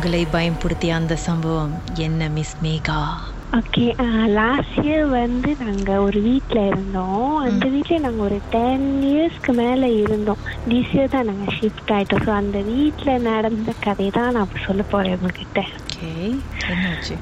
[0.00, 1.72] உங்களை பயன்படுத்திய அந்த சம்பவம்
[2.04, 3.00] என்ன miss Megha?
[3.58, 3.84] Okay
[4.38, 7.26] last year வந்து நாங்கள் ஒரு வீட்டில் இருந்தோம்.
[7.46, 10.40] அந்த வீட்டில் நாங்கள் ஒரு டென் இயர்ஸ்க்கு மேலே இருந்தோம்.
[10.70, 14.84] திஸ் இயர் தான் நாங்கள் ஷிஃப்ட் ஆகிட்டோம் ஸோ அந்த வீட்டில் நடந்த கதை தான் நான் இப்போ சொல்ல
[14.94, 15.66] போகிறேன் உங்ககிட்ட.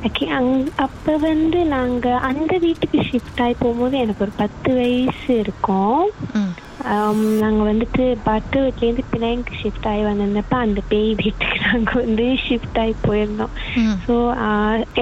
[0.08, 0.54] ஓகே அங்
[0.86, 6.04] அப்போ வந்து நாங்கள் அந்த வீட்டுக்கு ஷிஃப்ட் ஆகி போகும்போது எனக்கு ஒரு பத்து வயசு இருக்கும்.
[7.42, 12.94] நாங்கள் வந்துட்டு பட்டு வீட்லேருந்து பிள்ளைங்க ஷிஃப்ட் ஆகி வந்திருந்தப்ப அந்த பேய் வீட்டுக்கு நாங்கள் வந்து ஷிஃப்ட் ஆகி
[13.06, 13.54] போயிருந்தோம்.
[14.06, 14.14] ஸோ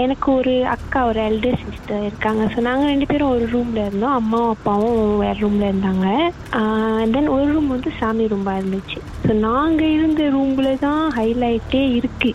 [0.03, 2.45] எனக்கு ஒரு அக்கா ஒரு எல்டர் சிஸ்டர் இருக்காங்க.
[2.55, 4.17] ஸோ நாங்கள் ரெண்டு பேரும் ஒரு ரூமில் இருந்தோம்.
[4.21, 6.09] அம்மாவும் அப்பாவும் வேறு ரூமில் இருந்தாங்க.
[7.15, 8.99] தென் ஒரு ரூம் வந்து சாமி ரூமாக இருந்துச்சு.
[9.27, 12.33] ஸோ நாங்கள் இருந்த ரூமில் தான் ஹைலைட்டே இருக்கு.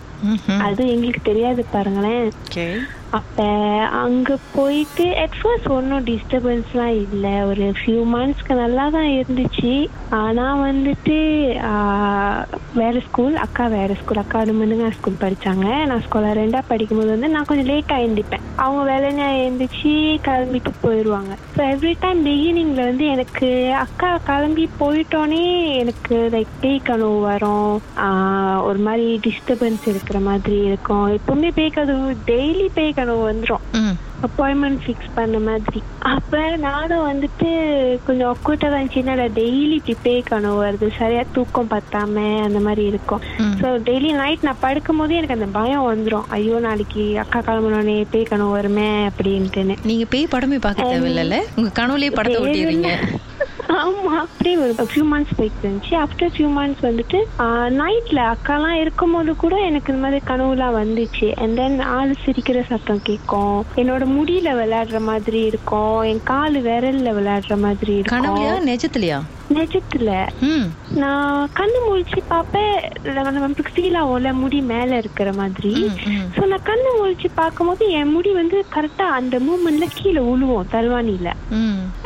[0.66, 2.28] அது எங்களுக்கு தெரியாது பாருங்களேன்.
[3.18, 3.46] அப்போ
[4.02, 7.32] அங்கே போயிட்டு அட் ஃபர்ஸ்ட் ஒன்றும் டிஸ்டர்பன்ஸ்லாம் இல்லை.
[7.50, 9.72] ஒரு ஃபியூ மந்த்ஸ்க்கு நல்லா தான் இருந்துச்சு.
[10.20, 11.18] ஆனால் வந்துட்டு
[12.80, 17.28] வேறு வேற ஸ்கூல் அக்கா வேற ஸ்கூல் அக்கா வந்து ஸ்கூல் படித்தாங்க நான் ஸ்கூலில் ரெண்டாக படிக்கும்போது வந்து
[17.34, 18.46] நான் கொஞ்சம் லேட்டாக எழுந்திப்பேன்.
[18.64, 19.92] அவங்க வேலையை எழுந்திரிச்சு
[20.26, 23.48] கிளம்பிட்டு போயிடுவாங்க ஸோ எவ்ரி டைம் பிகினிங்கில் வந்து எனக்கு
[23.84, 25.44] அக்கா கிளம்பி போயிட்டோன்னே
[25.82, 27.72] எனக்கு லைக் பேய் கனவு வரும்.
[28.68, 31.06] ஒரு மாதிரி டிஸ்டர்பன்ஸ் இருக்கிற மாதிரி இருக்கும்.
[31.18, 33.66] எப்பவுமே பேய் கதவு டெய்லி பேய் கனவு வந்துடும்
[34.26, 35.80] அப்பாயின்மெண்ட் ஃபிக்ஸ் பண்ண மாதிரி.
[36.10, 37.48] அப்போ நானும் வந்துட்டு
[38.06, 39.00] கொஞ்சம் ஒக்கூட்டாக தான் இருந்துச்சு.
[39.02, 40.88] என்னடா டெய்லி இப்படி பேய் கனவு வருது.
[40.98, 43.24] சரியா தூக்கம் பத்தாம அந்த மாதிரி இருக்கும்.
[43.60, 48.30] ஸோ டெய்லி நைட் நான் படுக்கும் போதே எனக்கு அந்த பயம் வந்துடும் ஐயோ நாளைக்கு அக்கா கிளம்புனோடனே பேய்
[48.32, 49.76] கனவு வருமே அப்படின்ட்டுன்னு.
[49.90, 52.92] நீங்க பேய் படமே பார்க்க தேவையில்லைல்ல உங்க கனவுலயே படத்தை ஒட்டிடுறீங்க.
[53.86, 55.94] ஆமா அப்படியே ஒரு ஃபியூ மந்த்ஸ் போயிட்டு இருந்துச்சு.
[56.02, 57.18] ஆஃப்டர் ஃபியூ மந்த்ஸ் வந்துட்டு
[57.80, 61.28] நைட்ல அக்காலாம் இருக்கும்போது கூட எனக்கு இந்த மாதிரி கனவுலாம் வந்துச்சு.
[61.42, 63.58] அண்ட் தென் ஆள் சிரிக்கிற சத்தம் கேட்கும்.
[63.82, 65.98] என்னோட முடியில விளையாடுற மாதிரி இருக்கும்.
[66.10, 68.18] என் காலு விரல்ல விளையாடுற மாதிரி இருக்கும்.
[68.70, 69.20] நிஜத்துலயா?
[69.56, 70.10] நிஜத்துல.
[71.00, 72.76] நான் கண்ணு முழிச்சு பார்ப்பேன்.
[73.38, 75.72] நமக்கு ஃபீல் ஆகும்ல முடி மேல இருக்கிற மாதிரி.
[76.36, 81.28] ஸோ நான் கண்ணு முழிச்சு பார்க்கும்போது என் முடி வந்து கரெக்டா அந்த மூமெண்ட்ல கீழே உழுவோம் தல்வானில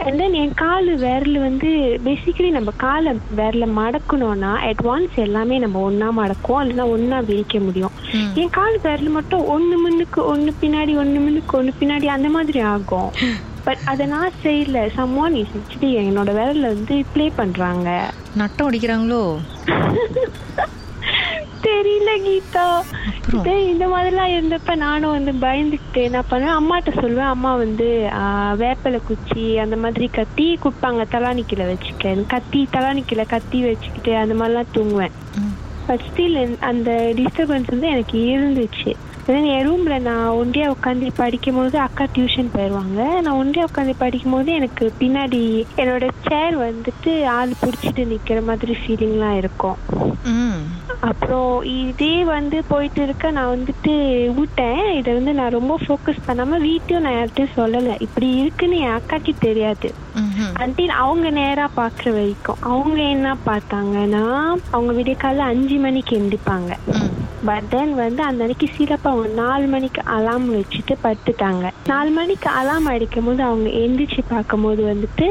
[0.04, 1.66] அண்ட் தென் என் கால் விரல் வந்து
[2.04, 6.65] பேசிக்கலி நம்ம காலை விரல மடக்கணும்னா அட் ஒன்ஸ் எல்லாமே நம்ம ஒண்ணா மடக்குவோம்.
[6.65, 7.91] இல்லைன்னா ஒண்ணா விரிக்க முடியும்.
[8.34, 13.10] என் கால் விரல் மட்டும் ஒண்ணு முன்னுக்கு ஒண்ணு பின்னாடி ஒண்ணு முன்னுக்கு ஒண்ணு பின்னாடி அந்த மாதிரி ஆகும்.
[13.65, 14.88] பட் அதை நான் செய்யல.
[14.97, 18.10] சம்வான் இஸ் ஆக்சுவலி என்னோட விரல்ல வந்து ப்ளே பண்றாங்க.
[18.34, 19.37] நட்டம் அடிக்கிறாங்களோ?
[21.64, 22.66] தெரியல கீதா?
[23.36, 27.32] இதே இந்த மாதிரிலாம் இருந்தப்ப நானும் வந்து பயந்துக்கிட்டு என்ன பண்ணுவேன் அம்மாட்ட சொல்லுவேன்.
[27.34, 27.88] அம்மா வந்து
[28.62, 31.04] வேப்பிலை குச்சி அந்த மாதிரி கத்தி கொடுப்பாங்க.
[31.14, 35.16] தலானிக்கில வச்சுக்க கத்தி தலானிக்கில கத்தி வச்சுக்கிட்டு அந்த மாதிரிலாம் தூங்குவேன்.
[35.88, 36.38] பட் ஸ்டில்
[36.70, 38.92] அந்த டிஸ்டர்பன்ஸ் வந்து எனக்கு இருந்துச்சு.
[39.26, 44.32] தென் என் ரூம்ல நான் ஒண்டியா உட்காந்து படிக்கும் போது அக்கா டியூஷன் போயிடுவாங்க நான் ஒண்டியா உட்காந்து படிக்கும்
[44.32, 45.41] போது எனக்கு பின்னாடி
[45.76, 49.78] என்னோட சேர் வந்துட்டு ஆள் பிடிச்சிட்டு நிக்கிற மாதிரி ஃபீலிங்லாம் இருக்கும்.
[51.00, 53.94] அப்புறம் இதே வந்து போயிட்டு இருக்க நான் வந்துட்டு
[54.38, 54.84] விட்டேன்.
[54.98, 57.97] இதை வந்து நான் ரொம்ப ஃபோக்கஸ் பண்ணாம வீட்டையும் நான் யார்கிட்டயும் சொல்லலை.
[58.06, 59.91] இப்படி இருக்குன்னு என் அக்காக்கு தெரியாது.
[60.62, 64.24] அன்டில் அவங்க நேரா பாக்குற வரைக்கும் அவங்க என்ன பார்த்தாங்கன்னா
[64.76, 66.70] அவங்க விடிய காலைல அஞ்சு மணிக்கு எந்திப்பாங்க.
[67.48, 71.64] பட் தென் வந்து அந்த அன்னைக்கு சிறப்பா அவங்க நாலு மணிக்கு அலாம் வச்சுட்டு படுத்துட்டாங்க.
[71.92, 75.28] நாலு மணிக்கு அலாம் அடிக்கும் போது அவங்க எந்திரிச்சு பார்க்கும்போது வந்துட்டு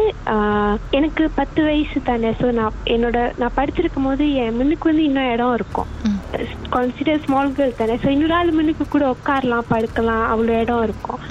[1.00, 2.32] எனக்கு பத்து வயசு தானே.
[2.42, 5.90] ஸோ நான் என்னோட நான் படிச்சிருக்கும் போது என் முன்னுக்கு வந்து இன்னும் இடம் இருக்கும்.
[6.08, 6.20] ம்
[6.70, 7.96] கான்சிடர் ஸ்மால் கேர்ள் தானே.
[7.96, 11.22] ஸோ இன்னொரு ஆள் முன்னுக்கு கூட உட்காரலாம் படுக்கலாம் அவ்வளோ இடம் இருக்கும்.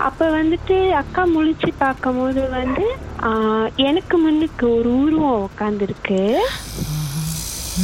[0.00, 2.84] அப்ப வந்துட்டு அக்கா முழிச்சு பார்க்கும்போது வந்து
[3.28, 6.20] ஆஹ், எனக்கு முன்னுக்கு ஒரு உருவம் உட்காந்துருக்கு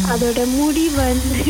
[0.08, 1.42] அதோட முடி வந்து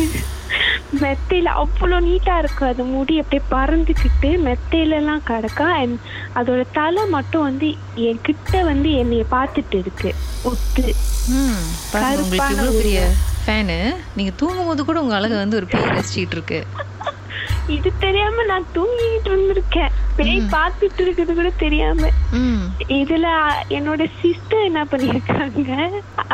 [1.03, 2.65] மெத்தையில அவ்வளோ நீட்டா இருக்கு.
[2.65, 5.97] அது முடி அப்படியே பறந்துக்கிட்டு மெத்தையில எல்லாம் கிடக்கா அண்ட்
[6.35, 10.11] அதோட தலை மட்டும் வந்து என் கிட்ட வந்து என்னைய பார்த்துட்டு இருக்கு.
[10.43, 10.85] ஒத்து.
[12.79, 13.01] பெரிய
[13.45, 13.77] ஃபேனு
[14.15, 16.59] நீங்க தூங்கும் போது கூட உங்க அழகை வந்து ஒரு பேய் ரசிச்சிட்டு இருக்கு.
[17.75, 19.93] இது தெரியாம நான் தூங்கிட்டு இருந்திருக்கேன்.
[20.17, 22.09] பேய் பார்த்துட்டு இருக்குது கூட தெரியாம.
[22.97, 23.27] இதுல
[23.77, 25.73] என்னோட சிஸ்டர் என்ன பண்ணிருக்காங்க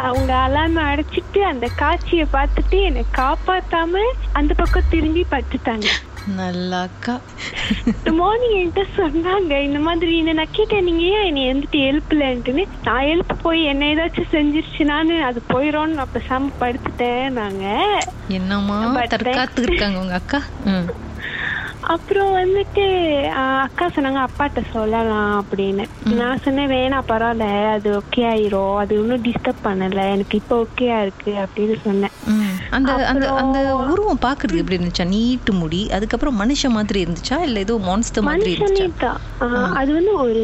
[0.05, 5.89] அவங்க அலாம அடைச்சிட்டு அந்த காட்சியை பார்த்துட்டு என்னை காப்பாத்தாம அந்த பக்கம் திரும்பி பட்டுட்டாங்க
[6.37, 7.13] நல்லா அக்கா.
[8.19, 10.85] மார்னிங் என்கிட்ட சொன்னாங்க இந்த மாதிரி நான் கேட்டேன்.
[10.89, 12.63] நீங்க ஏன் என்னை எழுந்துட்டு எழுப்பலன்ட்டுன்னு?
[12.87, 17.65] நான் எழுப்பு போய் என்ன ஏதாச்சும் செஞ்சிருச்சுனான்னு அது போயிடும்னு அப்ப சம படுத்துட்டேன் நாங்க
[18.37, 20.41] என்னம்மா But தற்காத்து இருக்காங்க உங்க அக்கா?
[21.93, 22.83] அப்புறம் வந்துட்டு
[23.63, 25.85] அக்கா சொன்னாங்க அப்பாட்ட சொல்லலாம் அப்படின்னு.
[26.19, 27.45] நான் சொன்னேன் வேணாம் பரவாயில்ல
[27.75, 28.75] அது ஓகே ஆயிரும்.
[28.77, 30.05] அது ஒன்றும் டிஸ்டர்ப் பண்ணல.
[30.15, 32.13] எனக்கு இப்போ ஓகேயா இருக்கு அப்படின்னு சொன்னேன்.
[32.71, 35.07] அந்த அந்த அந்த உருவம் பாக்குறதுக்கு எப்படி இருந்துச்சா?
[35.07, 37.37] நீட்டு முடி அதுக்கப்புறம் மனுஷன் மாதிரி இருந்துச்சா?
[37.47, 39.11] இல்ல ஏதோ மான்ஸ்டர் மாதிரி இருந்துச்சா?
[39.79, 40.43] அது வந்து ஒரு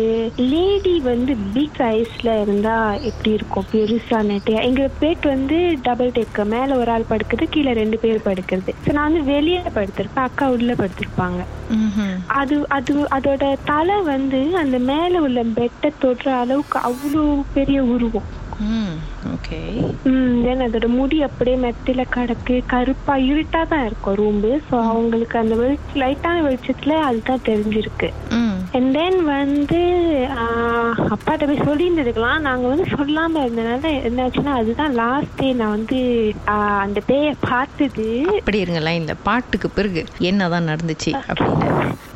[0.51, 2.75] லேடி வந்து பிக் சைஸ்ல இருந்தா
[3.09, 3.67] எப்படி இருக்கும்?
[3.73, 4.61] பெருசா நெட்டையா?
[4.61, 9.07] எங்க பெட் வந்து டபுள் டெக்கு மேல ஒரு ஆள் படுக்குது கீழே ரெண்டு பேர் படுக்கிறது ஸோ நான்
[9.09, 11.28] வந்து வெளியே படுத்திருப்பேன் அக்கா உள்ள படுத்திருப்பாங்க.
[11.75, 12.15] ம்ஹும்.
[12.33, 17.23] அது அது அதோட தலை வந்து அந்த மேல உள்ள பெட்டை தொடுற அளவுக்கு அவ்வளோ
[17.53, 18.27] பெரிய உருவம்
[20.45, 22.55] தென் அதோட முடி அப்படியே மெத்தில கடக்கு.
[22.73, 24.51] கருப்பா இருட்டா தான் இருக்கும் ரூம்பு.
[24.69, 25.55] ஸோ அவங்களுக்கு அந்த
[26.01, 28.09] லைட்டான வெளிச்சத்துல அதுதான் தெரிஞ்சிருக்கு.
[28.77, 29.79] அண்ட் தென் வந்து
[31.15, 35.99] அப்பாட்ட போய் சொல்லியிருந்துருக்கலாம் நாங்க வந்து சொல்லாம இருந்தனால என்னாச்சுன்னா அதுதான் லாஸ்ட் டே நான் வந்து
[36.85, 38.07] அந்த பேயை பார்த்தது.
[38.37, 41.67] அப்படி இருங்க லைன்ல பாட்டுக்கு பிறகு என்னதான் நடந்துச்சு அப்படின்னு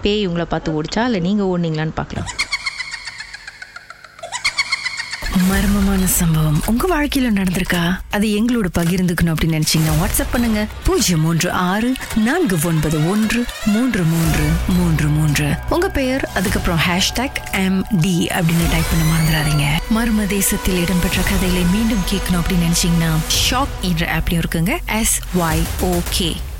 [0.05, 1.03] பேய் உங்களை பார்த்து ஓடிச்சா?
[1.09, 2.29] இல்ல நீங்க ஓடுனீங்களான்னு பார்க்கலாம்.
[6.03, 6.61] மர்மமான சம்பவம்?
[6.65, 7.99] உங்க வாழ்க்கையில நடந்திருக்கா?
[8.11, 10.67] அது எங்களோட பகிர்ந்துக்கணும் அப்படின்னு நினைச்சீங்கன்னா வாட்ஸ்அப் பண்ணுங்க.
[10.83, 15.55] பூஜ்ஜியம் மூன்று ஆறு நான்கு ஒன்பது ஒன்று மூன்று மூன்று மூன்று மூன்று.
[15.69, 19.65] உங்க பெயர் அதுக்கப்புறம் ஹேஷ்டாக் எம் டி அப்படின்னு டைப் பண்ண மறந்துடாதீங்க.
[19.97, 23.13] மர்ம தேசத்தில் இடம்பெற்ற கதைகளை மீண்டும் கேட்கணும் அப்படின்னு நினைச்சீங்கன்னா
[23.49, 24.99] ஷாக் என்ற ஆப்லயும் இருக்குங்க.
[24.99, 26.35] S Y okay